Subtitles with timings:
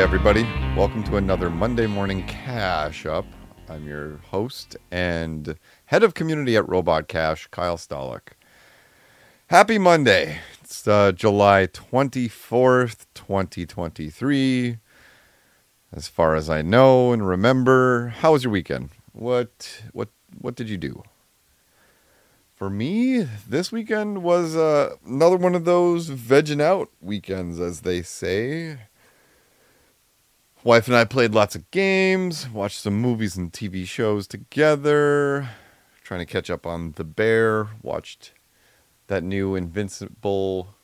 [0.00, 0.44] Everybody.
[0.74, 3.26] Welcome to another Monday Morning Cache Up.
[3.68, 8.32] I'm your host and head of community at Robot Cache, Kyle Stolick.
[9.48, 10.38] Happy Monday.
[10.62, 14.78] It's uh, July 24th, 2023.
[15.92, 18.88] As far as I know and remember, how was your weekend?
[19.12, 20.08] What what
[20.40, 21.02] what did you do?
[22.56, 28.00] For me, this weekend was uh, another one of those vegging out weekends, as they
[28.00, 28.78] say.
[30.62, 35.48] Wife and I played lots of games, watched some movies and TV shows together,
[36.04, 38.32] trying to catch up on The Bear, watched
[39.06, 40.74] that new Invincible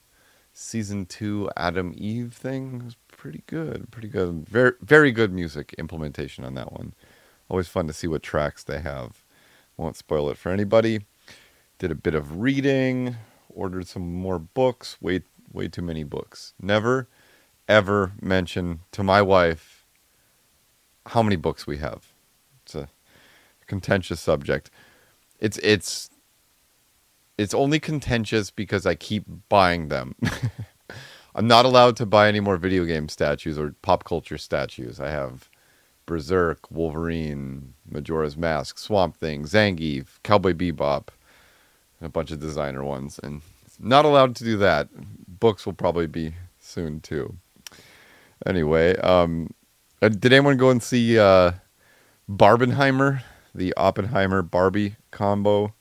[0.54, 2.76] season 2 Atom Eve thing.
[2.76, 4.48] It was pretty good, pretty good.
[4.48, 6.94] Very very good music implementation on that one.
[7.50, 9.24] Always fun to see what tracks they have.
[9.76, 11.04] Won't spoil it for anybody.
[11.78, 13.16] Did a bit of reading,
[13.50, 15.20] ordered some more books, way
[15.52, 16.54] way too many books.
[16.62, 17.08] Never
[17.68, 19.84] ever mention to my wife
[21.06, 22.06] how many books we have.
[22.64, 22.88] It's a
[23.66, 24.70] contentious subject.
[25.40, 26.10] It's it's
[27.38, 30.14] it's only contentious because I keep buying them.
[31.34, 34.98] I'm not allowed to buy any more video game statues or pop culture statues.
[34.98, 35.50] I have
[36.06, 41.08] Berserk, Wolverine, Majora's Mask, Swamp Thing, Zangief, Cowboy Bebop,
[42.00, 43.20] and a bunch of designer ones.
[43.22, 43.42] And
[43.78, 44.88] not allowed to do that.
[45.28, 47.36] Books will probably be soon too.
[48.44, 49.50] Anyway, um,
[50.02, 51.52] uh, did anyone go and see uh,
[52.28, 53.22] Barbenheimer,
[53.54, 55.74] the Oppenheimer Barbie combo?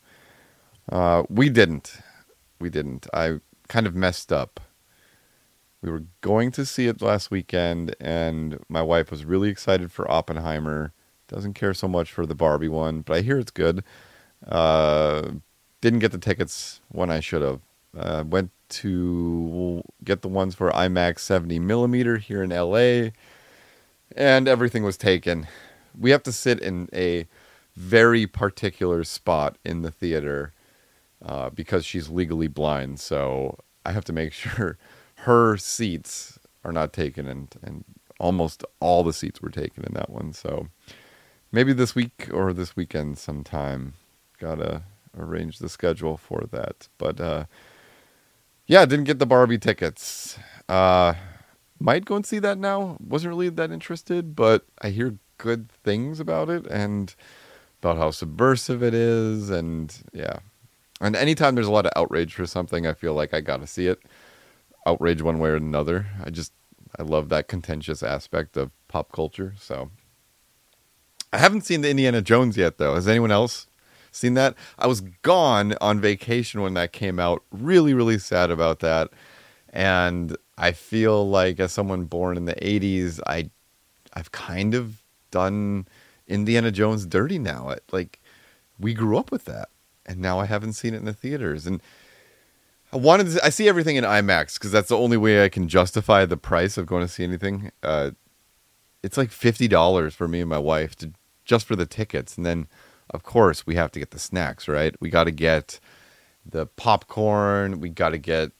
[0.90, 1.98] Uh, we didn't.
[2.60, 3.08] We didn't.
[3.14, 4.60] I kind of messed up.
[5.82, 10.10] We were going to see it last weekend, and my wife was really excited for
[10.10, 10.94] Oppenheimer.
[11.28, 13.84] Doesn't care so much for the Barbie one, but I hear it's good.
[14.48, 15.32] Uh,
[15.82, 17.62] didn't get the tickets when I should have.
[17.96, 23.12] Uh, went to get the ones for IMAX 70 millimeter here in LA,
[24.16, 25.48] and everything was taken.
[25.98, 27.28] We have to sit in a
[27.76, 30.54] very particular spot in the theater
[31.24, 33.00] uh, because she's legally blind.
[33.00, 34.78] So I have to make sure
[35.20, 37.84] her seats are not taken, and and
[38.20, 40.34] almost all the seats were taken in that one.
[40.34, 40.68] So
[41.52, 43.94] maybe this week or this weekend sometime,
[44.40, 44.84] gotta
[45.18, 46.88] arrange the schedule for that.
[46.98, 47.46] But uh,
[48.68, 50.38] yeah, didn't get the Barbie tickets.
[50.68, 51.14] Uh,
[51.80, 52.98] might go and see that now.
[53.00, 57.14] Wasn't really that interested, but I hear good things about it and
[57.82, 60.40] about how subversive it is, and yeah.
[61.02, 63.88] And anytime there's a lot of outrage for something, I feel like I gotta see
[63.88, 64.00] it.
[64.88, 66.08] Outrage one way or another.
[66.24, 66.54] I just
[66.98, 69.54] I love that contentious aspect of pop culture.
[69.60, 69.92] So
[71.34, 72.96] I haven't seen the Indiana Jones yet, though.
[72.96, 73.68] Has anyone else
[74.16, 74.56] seen that?
[74.80, 77.44] I was gone on vacation when that came out.
[77.52, 79.10] Really, really sad about that.
[79.70, 83.50] And I feel like as someone born in the 80s, I
[84.14, 85.88] I've kind of done
[86.28, 87.70] Indiana Jones dirty now.
[87.70, 88.22] It, like
[88.80, 89.70] we grew up with that.
[90.06, 91.82] And now I haven't seen it in the theaters and
[92.94, 95.68] I wanted to, I see everything in IMAX because that's the only way I can
[95.68, 97.72] justify the price of going to see anything.
[97.84, 98.12] Uh,
[99.04, 101.12] it's like fifty dollars for me and my wife to
[101.44, 102.68] just for the tickets, and then
[103.10, 104.68] of course we have to get the snacks.
[104.68, 105.80] Right, we got to get
[106.46, 107.80] the popcorn.
[107.80, 108.52] We got to get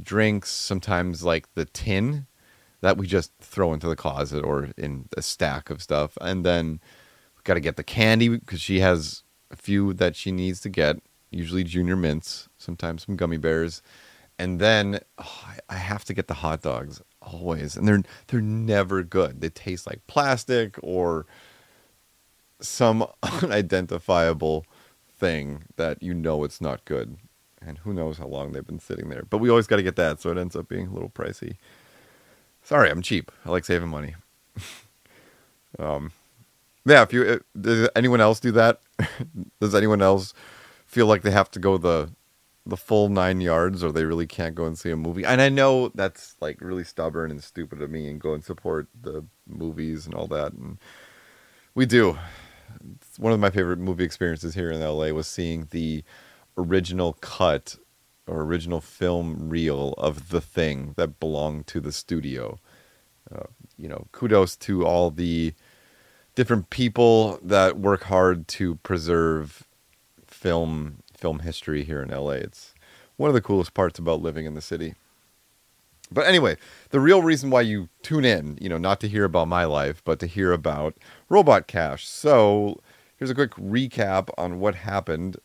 [0.00, 0.50] drinks.
[0.50, 2.26] Sometimes like the tin
[2.80, 6.80] that we just throw into the closet or in a stack of stuff, and then
[7.36, 10.68] we got to get the candy because she has a few that she needs to
[10.68, 10.96] get
[11.30, 13.82] usually junior mints, sometimes some gummy bears,
[14.38, 19.02] and then oh, I have to get the hot dogs always, and they're they're never
[19.02, 19.40] good.
[19.40, 21.26] They taste like plastic or
[22.66, 24.66] some unidentifiable
[25.16, 27.16] thing that you know it's not good,
[27.64, 29.24] and who knows how long they've been sitting there.
[29.28, 31.56] But we always got to get that, so it ends up being a little pricey.
[32.62, 33.30] Sorry, I'm cheap.
[33.44, 34.14] I like saving money.
[35.78, 36.12] um,
[36.86, 37.02] yeah.
[37.02, 38.80] If you uh, does anyone else do that?
[39.60, 40.32] does anyone else?
[40.94, 42.12] feel like they have to go the
[42.66, 45.24] the full nine yards or they really can't go and see a movie.
[45.24, 48.88] And I know that's like really stubborn and stupid of me and go and support
[48.98, 50.52] the movies and all that.
[50.52, 50.78] And
[51.74, 52.16] we do.
[53.18, 56.04] One of my favorite movie experiences here in LA was seeing the
[56.56, 57.76] original cut
[58.26, 62.58] or original film reel of the thing that belonged to the studio.
[63.34, 63.44] Uh,
[63.76, 65.54] you know, kudos to all the
[66.34, 69.66] different people that work hard to preserve
[70.26, 72.32] film film history here in LA.
[72.32, 72.74] It's
[73.16, 74.94] one of the coolest parts about living in the city.
[76.12, 76.56] But anyway,
[76.90, 80.02] the real reason why you tune in, you know, not to hear about my life,
[80.04, 80.96] but to hear about
[81.28, 82.06] Robot Cache.
[82.06, 82.80] So,
[83.16, 85.38] here's a quick recap on what happened.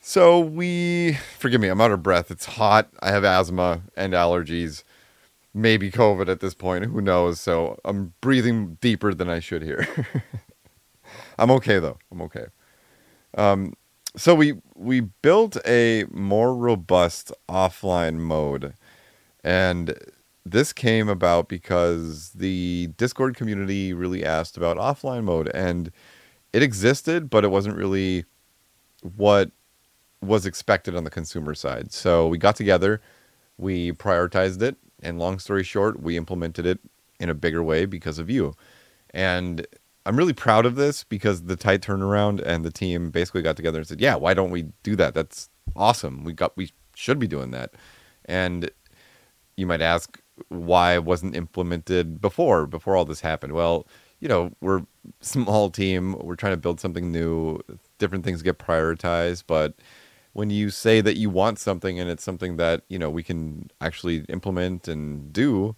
[0.00, 2.30] So, we, forgive me, I'm out of breath.
[2.30, 2.88] It's hot.
[3.00, 4.82] I have asthma and allergies.
[5.54, 6.84] maybe COVID at this point.
[6.86, 7.40] Who knows?
[7.40, 9.88] So I'm breathing deeper than I should here.
[11.38, 11.98] I'm okay though.
[12.12, 12.46] I'm okay.
[13.36, 13.74] Um,
[14.16, 18.74] so we we built a more robust offline mode,
[19.46, 19.96] and
[20.44, 25.92] this came about because the Discord community really asked about offline mode, and
[26.52, 28.24] it existed, but it wasn't really
[29.16, 29.52] what
[30.20, 31.92] was expected on the consumer side.
[31.92, 33.00] So we got together,
[33.56, 36.80] we prioritized it, and long story short, we implemented it
[37.20, 38.52] in a bigger way because of you.
[39.10, 39.64] And
[40.06, 43.78] I'm really proud of this because the tight turnaround and the team basically got together
[43.78, 45.14] and said, "Yeah, why don't we do that?
[45.14, 46.24] That's awesome.
[46.24, 47.74] We got we should be doing that."
[48.24, 48.70] And
[49.56, 53.52] you might ask why it wasn't implemented before before all this happened.
[53.52, 53.86] Well,
[54.20, 54.82] you know, we're
[55.20, 57.60] small team, we're trying to build something new,
[57.98, 59.74] different things get prioritized, but
[60.32, 63.70] when you say that you want something and it's something that, you know, we can
[63.80, 65.74] actually implement and do,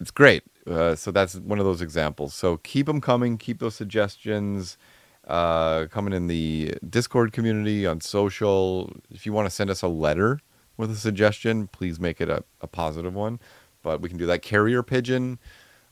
[0.00, 0.44] it's great.
[0.66, 2.34] Uh, so that's one of those examples.
[2.34, 3.36] So keep them coming.
[3.36, 4.78] Keep those suggestions
[5.26, 8.92] uh, coming in the Discord community on social.
[9.10, 10.40] If you want to send us a letter
[10.76, 13.40] with a suggestion, please make it a, a positive one.
[13.82, 14.42] But we can do that.
[14.42, 15.38] Carrier pigeon.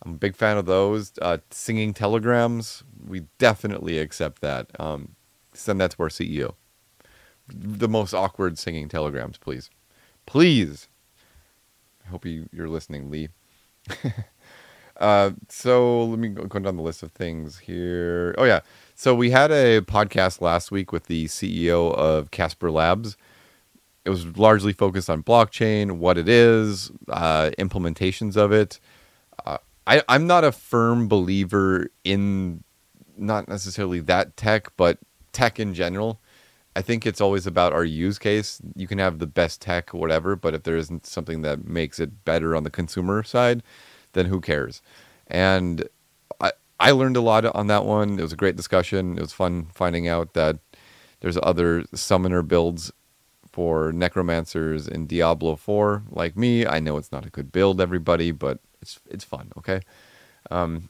[0.04, 1.12] I'm a big fan of those.
[1.20, 2.82] Uh, singing telegrams.
[3.06, 4.68] We definitely accept that.
[4.80, 5.14] Um,
[5.52, 6.54] send that to our CEO.
[7.48, 9.70] The most awkward singing telegrams, please.
[10.26, 10.88] Please.
[12.04, 13.28] I hope you, you're listening, Lee.
[14.98, 18.34] Uh, so let me go, go down the list of things here.
[18.38, 18.60] Oh yeah,
[18.94, 23.16] so we had a podcast last week with the CEO of Casper Labs.
[24.04, 28.80] It was largely focused on blockchain, what it is, uh, implementations of it.
[29.46, 32.64] Uh, I, I'm not a firm believer in
[33.16, 34.98] not necessarily that tech, but
[35.32, 36.20] tech in general.
[36.74, 38.60] I think it's always about our use case.
[38.74, 42.24] You can have the best tech, whatever, but if there isn't something that makes it
[42.24, 43.62] better on the consumer side,
[44.14, 44.82] then who cares?
[45.26, 45.88] And
[46.40, 48.18] I I learned a lot on that one.
[48.18, 49.18] It was a great discussion.
[49.18, 50.58] It was fun finding out that
[51.20, 52.90] there's other summoner builds
[53.52, 56.66] for necromancers in Diablo 4 like me.
[56.66, 59.80] I know it's not a good build everybody, but it's it's fun, okay?
[60.50, 60.88] Um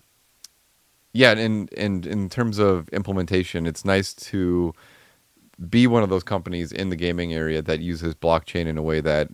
[1.12, 4.73] yeah, and and in terms of implementation, it's nice to
[5.69, 9.00] be one of those companies in the gaming area that uses blockchain in a way
[9.00, 9.29] that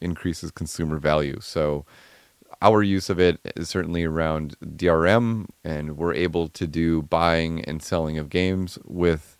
[0.00, 1.38] increases consumer value.
[1.40, 1.86] So
[2.60, 7.82] our use of it is certainly around DRM, and we're able to do buying and
[7.82, 9.36] selling of games with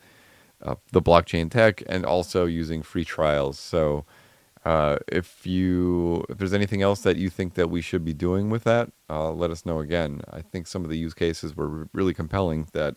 [0.63, 3.59] uh, the blockchain tech, and also using free trials.
[3.59, 4.05] So,
[4.65, 8.51] uh, if you if there's anything else that you think that we should be doing
[8.51, 10.23] with that, uh, let us know again.
[10.31, 12.97] I think some of the use cases were really compelling that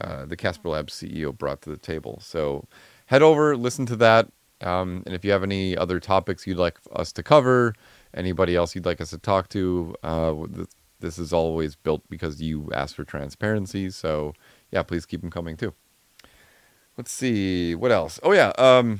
[0.00, 2.20] uh, the Casper Labs CEO brought to the table.
[2.22, 2.66] So,
[3.06, 4.28] head over, listen to that,
[4.62, 7.74] um, and if you have any other topics you'd like us to cover
[8.14, 9.94] anybody else you'd like us to talk to.
[10.02, 10.34] Uh,
[11.00, 13.90] this is always built because you asked for transparency.
[13.90, 14.34] So
[14.72, 15.74] yeah, please keep them coming too.
[16.98, 18.18] Let's see what else.
[18.24, 18.98] Oh yeah, um,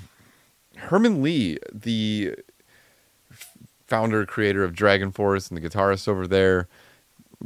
[0.76, 2.36] Herman Li, the
[3.88, 6.68] founder creator of DragonForce and the guitarist over there,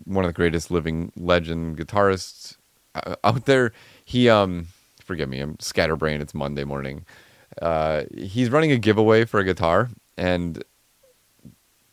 [0.05, 2.59] one of the greatest living legend guitarists
[2.95, 3.73] uh, out there.
[4.05, 4.67] He um,
[5.03, 6.21] forgive me, I'm scatterbrained.
[6.21, 7.07] It's Monday morning.
[7.61, 9.89] Uh, he's running a giveaway for a guitar,
[10.19, 10.63] and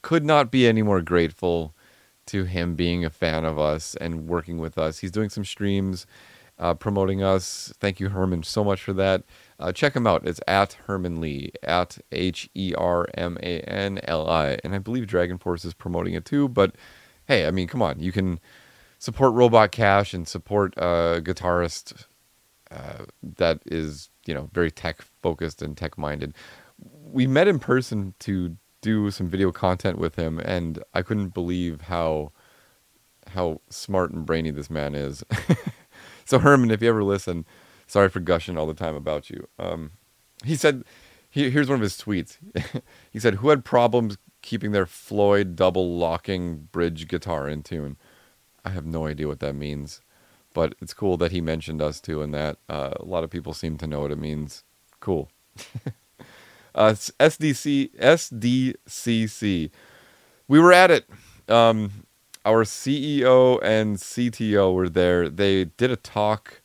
[0.02, 1.74] could not be any more grateful
[2.26, 5.00] to him being a fan of us and working with us.
[5.00, 6.06] He's doing some streams,
[6.60, 7.74] uh, promoting us.
[7.80, 9.24] Thank you, Herman, so much for that.
[9.60, 10.28] Uh, check him out.
[10.28, 14.60] It's at Herman Li, at H E R M A N L I.
[14.64, 16.50] And I believe DragonForce is promoting it too.
[16.50, 16.76] But
[17.26, 18.00] hey, I mean, come on.
[18.00, 18.40] You can
[19.00, 22.06] support Robot Cache and support a guitarist
[22.72, 23.06] uh,
[23.38, 26.34] that is, you know, very tech focused and tech minded.
[26.78, 31.82] We met in person to do some video content with him, and I couldn't believe
[31.82, 32.32] how
[33.34, 35.24] how smart and brainy this man is.
[36.30, 37.44] so Herman, if you ever listen,
[37.88, 39.48] sorry for gushing all the time about you.
[39.58, 39.94] Um,
[40.46, 40.84] he said,
[41.28, 42.38] he, here's one of his tweets.
[43.12, 47.98] he said, "Who had problems keeping their Floyd double locking bridge guitar in tune?"
[48.64, 50.02] I have no idea what that means,
[50.54, 52.22] but it's cool that he mentioned us too.
[52.22, 54.64] And that uh, a lot of people seem to know what it means.
[55.00, 55.32] Cool.
[56.76, 59.72] Uh, SDC SDCC.
[60.48, 61.10] We were at it.
[61.50, 62.06] Um,
[62.46, 65.30] our CEO and CTO were there.
[65.30, 66.62] They did a talk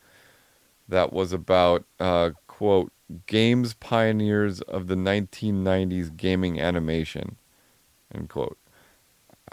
[0.89, 2.93] that was about uh, quote
[3.27, 7.37] games pioneers of the 1990s gaming animation
[8.15, 8.59] end quote.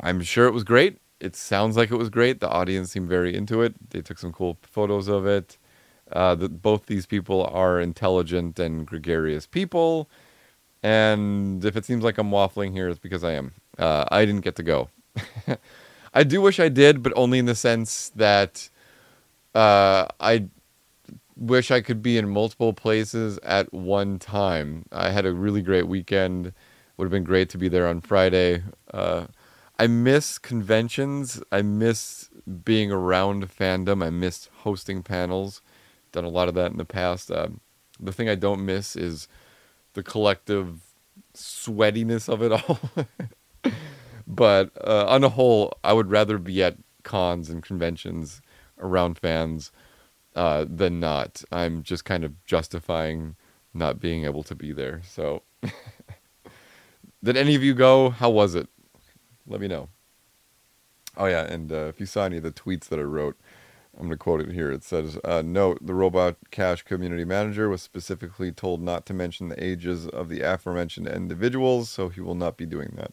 [0.01, 0.99] I'm sure it was great.
[1.19, 2.39] It sounds like it was great.
[2.39, 3.75] The audience seemed very into it.
[3.91, 5.57] They took some cool photos of it.
[6.11, 10.09] Uh, the, both these people are intelligent and gregarious people
[10.83, 13.53] And if it seems like I'm waffling here, it's because I am.
[13.77, 14.89] Uh, I didn't get to go.
[16.13, 18.69] I do wish I did, but only in the sense that
[19.55, 20.47] uh, I
[21.35, 24.85] wish I could be in multiple places at one time.
[24.91, 26.53] I had a really great weekend.
[26.97, 28.63] Would have been great to be there on Friday.
[28.93, 29.27] Uh,
[29.79, 31.41] I miss conventions.
[31.51, 32.29] I miss
[32.63, 34.03] being around fandom.
[34.03, 35.61] I miss hosting panels.
[36.11, 37.31] Done a lot of that in the past.
[37.31, 37.61] Um,
[37.99, 39.27] the thing I don't miss is
[39.93, 40.81] the collective
[41.33, 42.79] sweatiness of it all.
[44.31, 48.41] but uh, on a whole, I would rather be at cons and conventions
[48.79, 49.71] around fans
[50.35, 51.43] uh, than not.
[51.51, 53.35] I'm just kind of justifying
[53.73, 55.01] not being able to be there.
[55.05, 55.43] So,
[57.23, 58.09] did any of you go?
[58.09, 58.69] How was it?
[59.45, 59.89] Let me know.
[61.17, 63.37] Oh yeah, and uh, if you saw any of the tweets that I wrote,
[63.95, 64.71] I'm going to quote it here.
[64.71, 69.49] It says, uh, "Note: The Robot Cache community manager was specifically told not to mention
[69.49, 73.11] the ages of the aforementioned individuals, so he will not be doing that."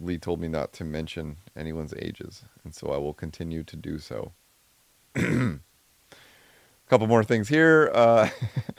[0.00, 3.98] Lee told me not to mention anyone's ages, and so I will continue to do
[3.98, 4.32] so.
[5.16, 5.58] A
[6.88, 7.90] couple more things here.
[7.94, 8.28] Uh,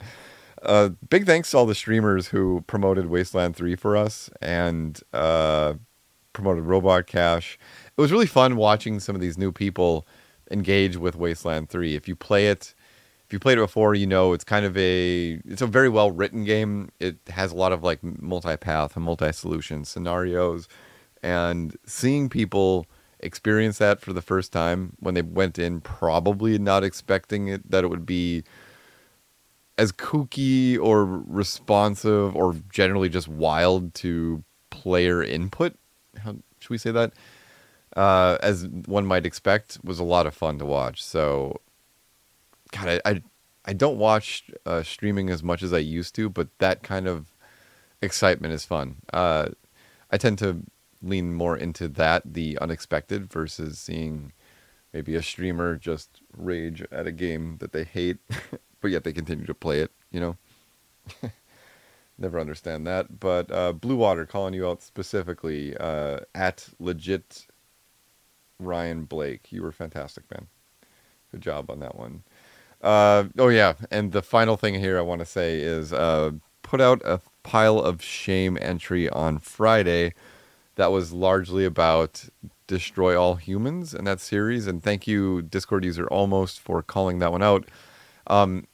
[0.62, 5.74] uh, big thanks to all the streamers who promoted Wasteland 3 for us and uh,
[6.32, 7.58] promoted Robot Cache.
[7.96, 10.06] It was really fun watching some of these new people
[10.50, 11.96] engage with Wasteland 3.
[11.96, 12.74] If you play it,
[13.26, 16.10] if you played it before, you know it's kind of a it's a very well
[16.10, 16.90] written game.
[16.98, 20.68] It has a lot of like multi-path and multi-solution scenarios
[21.22, 22.86] and seeing people
[23.20, 27.82] experience that for the first time when they went in probably not expecting it that
[27.82, 28.44] it would be
[29.76, 35.74] as kooky or responsive or generally just wild to player input
[36.22, 37.12] how should we say that
[37.96, 41.02] uh, as one might expect was a lot of fun to watch.
[41.02, 41.60] So
[42.70, 43.22] god i i,
[43.64, 47.32] I don't watch uh, streaming as much as i used to but that kind of
[48.02, 48.96] excitement is fun.
[49.12, 49.48] Uh,
[50.10, 50.62] i tend to
[51.02, 54.32] lean more into that, the unexpected, versus seeing
[54.92, 58.18] maybe a streamer just rage at a game that they hate,
[58.80, 60.36] but yet they continue to play it, you know?
[62.18, 63.20] Never understand that.
[63.20, 67.46] But uh, Blue Water calling you out specifically uh, at legit
[68.58, 69.52] Ryan Blake.
[69.52, 70.48] You were fantastic, man.
[71.30, 72.24] Good job on that one.
[72.82, 73.74] Uh, oh, yeah.
[73.90, 77.78] And the final thing here I want to say is uh, put out a pile
[77.78, 80.12] of shame entry on Friday
[80.78, 82.24] that was largely about
[82.68, 84.68] destroy all humans in that series.
[84.68, 87.68] And thank you, Discord user almost for calling that one out.
[88.28, 88.66] Um,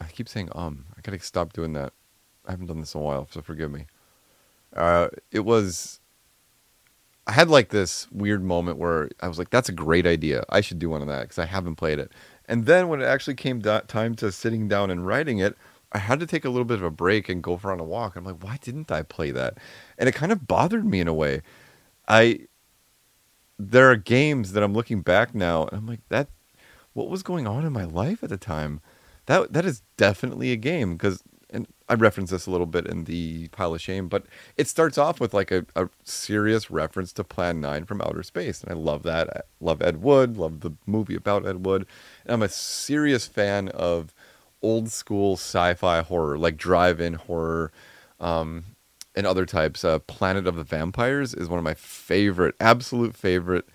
[0.00, 0.86] I keep saying um.
[0.98, 1.92] I gotta stop doing that.
[2.44, 3.86] I haven't done this in a while, so forgive me.
[4.74, 6.00] Uh, it was.
[7.24, 10.42] I had like this weird moment where I was like, "That's a great idea.
[10.48, 12.10] I should do one of that because I haven't played it."
[12.46, 15.56] And then when it actually came da- time to sitting down and writing it,
[15.92, 17.84] I had to take a little bit of a break and go for on a
[17.84, 18.16] walk.
[18.16, 19.58] I'm like, why didn't I play that?
[19.98, 21.42] And it kind of bothered me in a way.
[22.06, 22.46] I
[23.58, 26.28] there are games that I'm looking back now and I'm like, that
[26.92, 28.80] what was going on in my life at the time?
[29.26, 33.04] That that is definitely a game because and I reference this a little bit in
[33.04, 34.24] the pile of shame, but
[34.56, 38.62] it starts off with like a, a serious reference to Plan 9 from outer space.
[38.62, 39.28] And I love that.
[39.36, 41.86] I love Ed Wood, love the movie about Ed Wood.
[42.24, 44.14] And I'm a serious fan of
[44.62, 47.72] old school sci-fi horror, like drive-in horror,
[48.18, 48.64] um,
[49.14, 49.84] and other types.
[49.84, 53.66] Uh, Planet of the Vampires is one of my favorite, absolute favorite.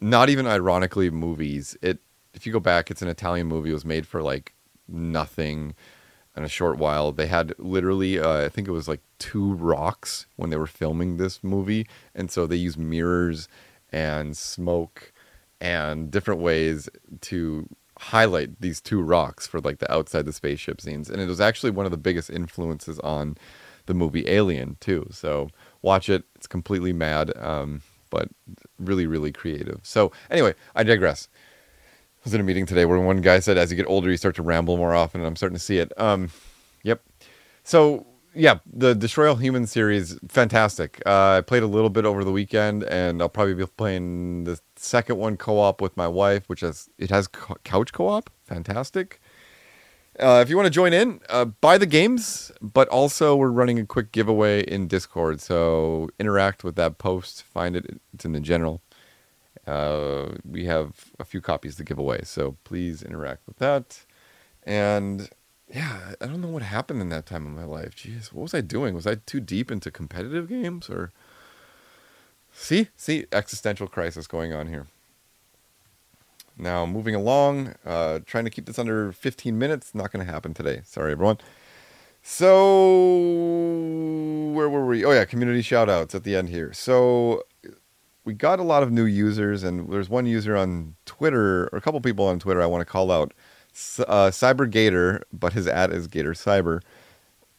[0.00, 1.76] Not even ironically, movies.
[1.82, 1.98] It
[2.34, 3.70] if you go back, it's an Italian movie.
[3.70, 4.52] It was made for like
[4.86, 5.74] nothing
[6.36, 7.10] in a short while.
[7.12, 11.16] They had literally, uh, I think it was like two rocks when they were filming
[11.16, 13.48] this movie, and so they used mirrors
[13.90, 15.12] and smoke
[15.60, 16.90] and different ways
[17.22, 17.66] to
[17.98, 21.70] highlight these two rocks for like the outside the spaceship scenes and it was actually
[21.70, 23.36] one of the biggest influences on
[23.86, 25.06] the movie alien too.
[25.10, 25.48] So
[25.82, 26.24] watch it.
[26.34, 28.28] It's completely mad um, but
[28.78, 29.80] really really creative.
[29.82, 31.28] So anyway i digress.
[31.34, 34.16] I was in a meeting today where one guy said as you get older you
[34.16, 35.92] start to ramble more often and i'm starting to see it.
[35.96, 36.30] Um,
[36.82, 37.02] yep.
[37.62, 41.02] So yeah, the Destroy All Humans series, fantastic.
[41.06, 44.60] Uh, I played a little bit over the weekend, and I'll probably be playing the
[44.76, 47.28] second one co-op with my wife, which has it has
[47.64, 49.20] couch co-op, fantastic.
[50.20, 53.78] Uh, if you want to join in, uh, buy the games, but also we're running
[53.78, 57.42] a quick giveaway in Discord, so interact with that post.
[57.42, 58.82] Find it; it's in the general.
[59.66, 64.04] Uh, we have a few copies to give away, so please interact with that.
[64.62, 65.30] And
[65.72, 67.96] yeah, I don't know what happened in that time of my life.
[67.96, 68.94] Jeez, what was I doing?
[68.94, 71.12] Was I too deep into competitive games or
[72.58, 72.88] See?
[72.96, 74.86] See existential crisis going on here.
[76.56, 79.94] Now, moving along, uh, trying to keep this under 15 minutes.
[79.94, 80.80] Not going to happen today.
[80.84, 81.36] Sorry, everyone.
[82.22, 82.96] So
[84.54, 85.04] where were we?
[85.04, 86.72] Oh yeah, community shout outs at the end here.
[86.72, 87.42] So
[88.24, 91.80] we got a lot of new users, and there's one user on Twitter, or a
[91.82, 93.32] couple people on Twitter I want to call out.
[93.98, 96.80] Uh, Cyber Gator, but his ad is Gator Cyber.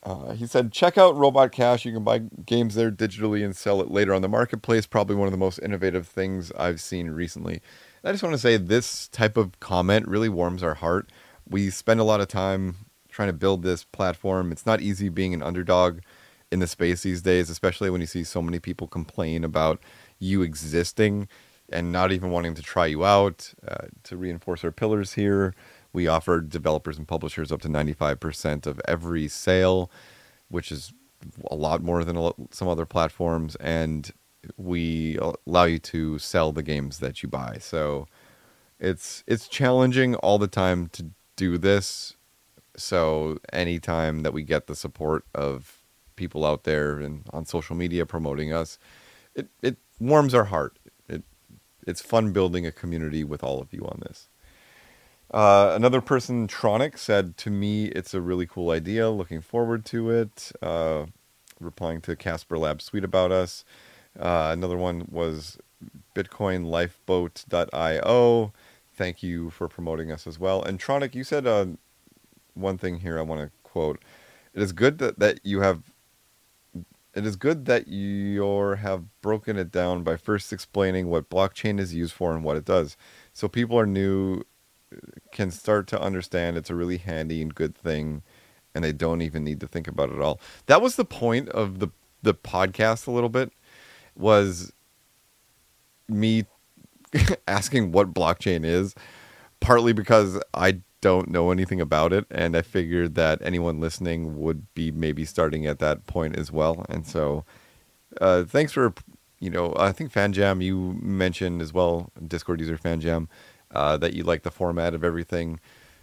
[0.04, 1.86] Uh, he said, check out Robot Cache.
[1.86, 4.88] You can buy games there digitally and sell it later on the marketplace.
[4.88, 7.62] Probably one of the most innovative things I've seen recently.
[8.02, 11.12] And I just want to say this type of comment really warms our heart.
[11.48, 12.78] We spend a lot of time
[13.10, 14.52] trying to build this platform.
[14.52, 16.00] It's not easy being an underdog
[16.52, 19.82] in the space these days, especially when you see so many people complain about
[20.20, 21.28] you existing
[21.70, 23.54] and not even wanting to try you out.
[23.68, 25.54] Uh, to reinforce our pillars here,
[25.98, 29.90] we offer developers and publishers up to 95% of every sale,
[30.48, 30.94] which is
[31.50, 33.56] a lot more than some other platforms.
[33.56, 34.12] And
[34.58, 37.58] we allow you to sell the games that you buy.
[37.60, 38.08] So
[38.80, 42.16] it's it's challenging all the time to do this
[42.78, 45.82] so anytime that we get the support of
[46.16, 48.78] people out there and on social media promoting us,
[49.34, 50.78] it, it warms our heart.
[51.10, 51.24] It
[51.88, 54.30] it's fun building a community with all of you on this.
[55.32, 59.10] Uh, another person, Tronic, said to me, "It's a really cool idea.
[59.10, 61.06] Looking forward to it." Uh,
[61.60, 63.64] replying to Casper Lab tweet about us.
[64.20, 65.58] Uh, another one was
[66.16, 68.54] BitcoinLifeboat.io.
[68.96, 70.64] Thank you for promoting us as well.
[70.64, 71.68] And Tronic, you said uh,
[72.54, 74.02] one thing here I want to quote.
[74.54, 75.92] It is good that, that you have
[77.14, 78.44] it is good that you
[78.76, 82.66] have broken it down by first explaining what blockchain is used for and what it
[82.66, 82.96] does.
[83.34, 84.44] So people are new
[85.32, 88.22] can start to understand it's a really handy and good thing
[88.74, 90.40] and they don't even need to think about it all.
[90.68, 91.90] That was the point of the
[92.24, 93.52] the podcast a little bit
[94.16, 94.72] was
[96.08, 96.46] me
[97.48, 98.96] asking what blockchain is
[99.60, 104.74] partly because I don't know anything about it, and I figured that anyone listening would
[104.74, 106.86] be maybe starting at that point as well.
[106.90, 107.46] And so,
[108.20, 108.94] uh, thanks for,
[109.40, 113.28] you know, I think FanJam you mentioned as well, Discord user FanJam,
[113.74, 115.60] uh, that you like the format of everything.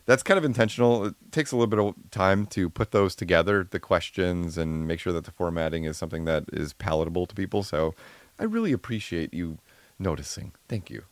[0.06, 1.06] That's kind of intentional.
[1.06, 5.00] It takes a little bit of time to put those together, the questions, and make
[5.00, 7.62] sure that the formatting is something that is palatable to people.
[7.62, 7.94] So,
[8.38, 9.58] I really appreciate you
[9.98, 10.52] noticing.
[10.68, 11.04] Thank you.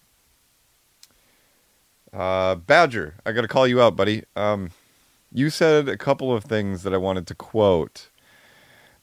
[2.13, 4.25] Uh, Badger, I got to call you out, buddy.
[4.37, 4.71] Um,
[5.33, 8.11] you said a couple of things that I wanted to quote.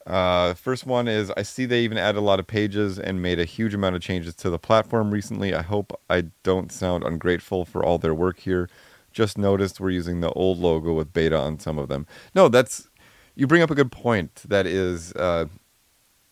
[0.09, 3.39] Uh, first one is I see they even added a lot of pages and made
[3.39, 5.53] a huge amount of changes to the platform recently.
[5.53, 8.69] I hope I don't sound ungrateful for all their work here.
[9.11, 12.07] Just noticed we're using the old logo with beta on some of them.
[12.33, 12.89] No, that's
[13.35, 14.43] you bring up a good point.
[14.47, 15.45] That is uh,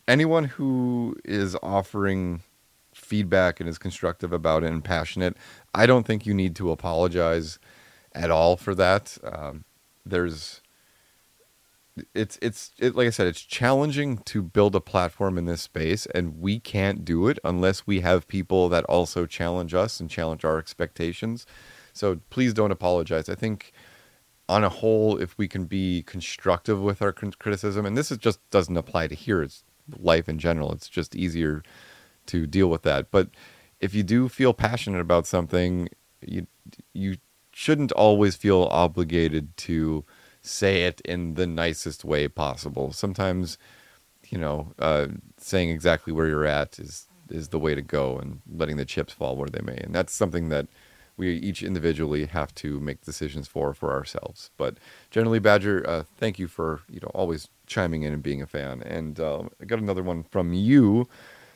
[0.08, 2.42] anyone who is offering
[2.92, 5.36] feedback and is constructive about it and passionate.
[5.72, 7.60] I don't think you need to apologize
[8.12, 9.18] at all for that.
[9.22, 9.64] Um,
[10.04, 10.62] there's
[12.14, 16.06] it's it's it, like I said, it's challenging to build a platform in this space,
[16.06, 20.44] and we can't do it unless we have people that also challenge us and challenge
[20.44, 21.46] our expectations.
[21.92, 23.28] So please don't apologize.
[23.28, 23.72] I think
[24.48, 28.38] on a whole, if we can be constructive with our criticism, and this is just
[28.50, 29.64] doesn't apply to here, it's
[29.98, 30.72] life in general.
[30.72, 31.62] It's just easier
[32.26, 33.10] to deal with that.
[33.10, 33.30] But
[33.80, 35.88] if you do feel passionate about something,
[36.20, 36.46] you
[36.92, 37.16] you
[37.52, 40.04] shouldn't always feel obligated to
[40.42, 42.92] say it in the nicest way possible.
[42.92, 43.58] Sometimes,
[44.28, 48.40] you know, uh, saying exactly where you're at is is the way to go, and
[48.50, 49.76] letting the chips fall where they may.
[49.76, 50.66] And that's something that
[51.18, 54.50] we each individually have to make decisions for for ourselves.
[54.56, 54.78] But
[55.10, 58.82] generally, Badger, uh, thank you for you know always chiming in and being a fan.
[58.82, 61.08] And uh, I got another one from you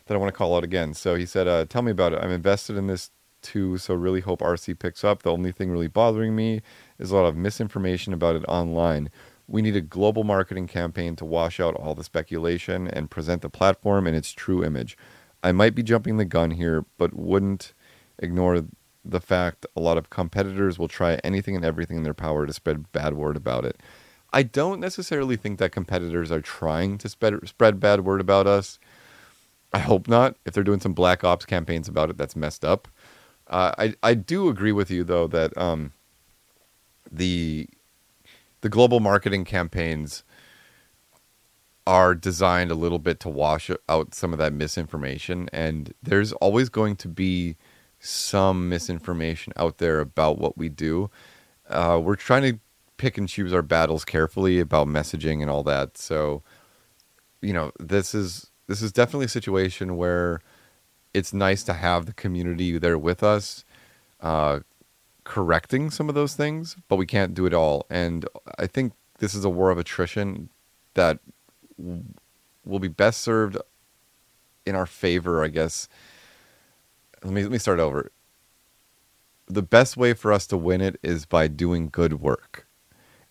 [0.07, 0.95] that I want to call out again.
[0.95, 2.19] So he said, uh, "Tell me about it.
[2.23, 5.23] I'm invested in this too, so really hope RC picks up.
[5.23, 6.63] The only thing really bothering me
[7.03, 9.11] is a lot of misinformation about it online.
[9.47, 13.51] We need a global marketing campaign to wash out all the speculation and present the
[13.51, 14.97] platform in its true image.
[15.43, 17.75] I might be jumping the gun here, but wouldn't
[18.19, 18.65] ignore
[19.05, 22.53] the fact a lot of competitors will try anything and everything in their power to
[22.53, 23.81] spread bad word about it."
[24.33, 28.79] I don't necessarily think that competitors are trying to spread spread bad word about us.
[29.73, 30.37] I hope not.
[30.45, 32.89] If they're doing some black ops campaigns about it, that's messed up.
[33.49, 35.93] Uh, I I do agree with you though that um,
[37.13, 37.69] the
[38.63, 40.25] the global marketing campaigns
[41.87, 46.69] are designed a little bit to wash out some of that misinformation, and there's always
[46.69, 47.57] going to be
[47.99, 51.11] some misinformation out there about what we do.
[51.69, 52.59] Uh, we're trying to
[52.97, 55.99] pick and choose our battles carefully about messaging and all that.
[55.99, 56.43] So,
[57.41, 60.41] you know, this is this is definitely a situation where
[61.13, 63.65] it's nice to have the community there with us,
[64.21, 64.61] uh,
[65.25, 67.87] correcting some of those things, but we can't do it all.
[67.91, 68.27] And
[68.59, 70.51] I think this is a war of attrition
[70.95, 71.19] that
[71.79, 72.05] w-
[72.65, 73.57] will be best served
[74.67, 75.89] in our favor, I guess.
[77.23, 78.11] Let me let me start over.
[79.47, 82.67] The best way for us to win it is by doing good work.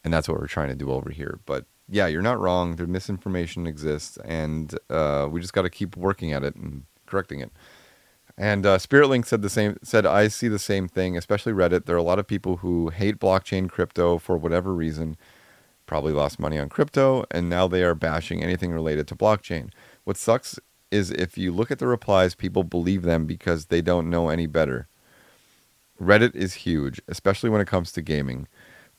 [0.04, 1.40] And that's what we're trying to do over here.
[1.46, 2.78] But yeah, you're not wrong.
[2.78, 7.42] The misinformation exists, and uh, we just got to keep working at it and correcting
[7.42, 7.52] it.
[8.38, 9.78] And uh, SpiritLink said the same.
[9.84, 11.86] Said I see the same thing, especially Reddit.
[11.86, 15.18] There are a lot of people who hate blockchain crypto for whatever reason.
[15.86, 19.72] Probably lost money on crypto, and now they are bashing anything related to blockchain.
[20.06, 20.58] What sucks
[20.90, 24.48] is if you look at the replies, people believe them because they don't know any
[24.48, 24.88] better.
[26.02, 28.48] Reddit is huge, especially when it comes to gaming.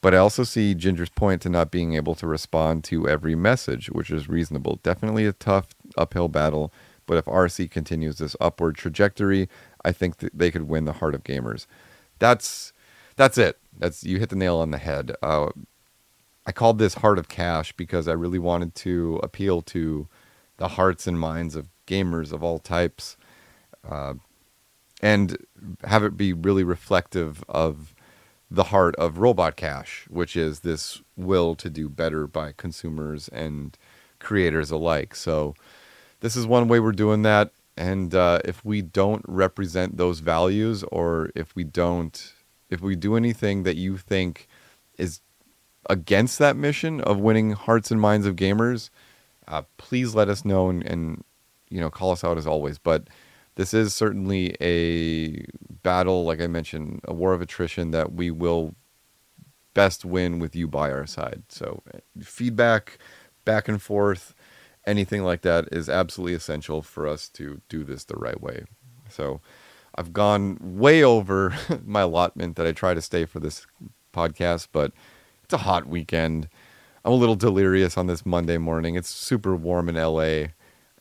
[0.00, 3.88] But I also see Ginger's point to not being able to respond to every message,
[3.88, 4.80] which is reasonable.
[4.82, 6.72] Definitely a tough uphill battle,
[7.12, 9.46] but if RC continues this upward trajectory,
[9.84, 11.66] I think that they could win the heart of gamers.
[12.18, 12.72] That's
[13.16, 13.58] that's it.
[13.78, 15.14] That's you hit the nail on the head.
[15.22, 15.50] Uh,
[16.46, 20.08] I called this Heart of Cache because I really wanted to appeal to
[20.56, 23.18] the hearts and minds of gamers of all types,
[23.86, 24.14] uh,
[25.02, 25.36] and
[25.84, 27.94] have it be really reflective of
[28.50, 33.76] the heart of Robot Cache, which is this will to do better by consumers and
[34.18, 35.14] creators alike.
[35.14, 35.54] So,
[36.22, 37.50] this is one way we're doing that.
[37.76, 42.32] And uh, if we don't represent those values, or if we don't,
[42.70, 44.46] if we do anything that you think
[44.96, 45.20] is
[45.90, 48.88] against that mission of winning hearts and minds of gamers,
[49.48, 51.24] uh, please let us know and, and
[51.70, 52.78] you know call us out as always.
[52.78, 53.08] But
[53.56, 55.44] this is certainly a
[55.82, 58.74] battle, like I mentioned, a war of attrition that we will
[59.74, 61.42] best win with you by our side.
[61.48, 61.82] So,
[62.22, 62.98] feedback,
[63.44, 64.34] back and forth,
[64.86, 68.64] anything like that is absolutely essential for us to do this the right way.
[69.08, 69.40] So,
[69.94, 73.66] I've gone way over my allotment that I try to stay for this
[74.12, 74.92] podcast, but
[75.44, 76.48] it's a hot weekend.
[77.04, 78.94] I'm a little delirious on this Monday morning.
[78.94, 80.48] It's super warm in LA.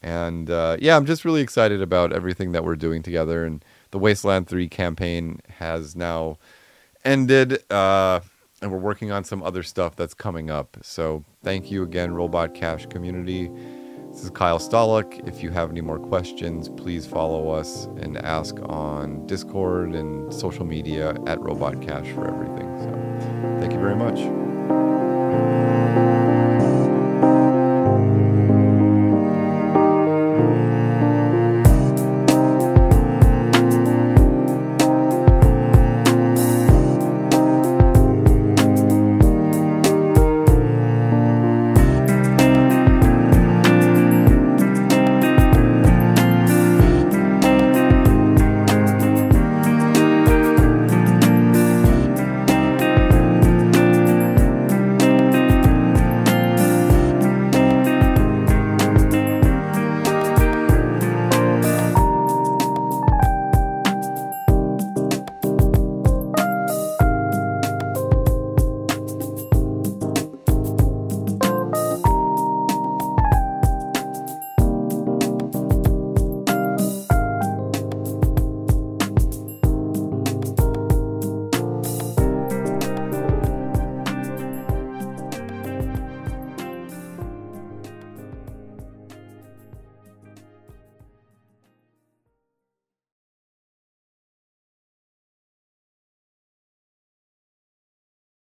[0.01, 3.45] And uh, yeah, I'm just really excited about everything that we're doing together.
[3.45, 6.37] And the Wasteland 3 campaign has now
[7.05, 7.63] ended.
[7.71, 8.21] Uh,
[8.61, 10.77] and we're working on some other stuff that's coming up.
[10.81, 13.51] So thank you again, Robot Cache community.
[14.11, 15.27] This is Kyle Stolick.
[15.27, 20.65] If you have any more questions, please follow us and ask on Discord and social
[20.65, 22.77] media at Robot Cache for everything.
[22.79, 24.40] So thank you very much.